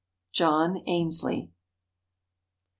[0.33, 1.51] John Ainslie.